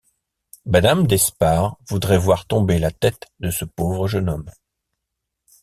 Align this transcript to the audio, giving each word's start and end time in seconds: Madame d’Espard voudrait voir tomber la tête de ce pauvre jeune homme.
Madame 0.65 1.05
d’Espard 1.05 1.77
voudrait 1.87 2.17
voir 2.17 2.47
tomber 2.47 2.79
la 2.79 2.89
tête 2.89 3.27
de 3.39 3.51
ce 3.51 3.65
pauvre 3.65 4.07
jeune 4.07 4.29
homme. 4.29 4.49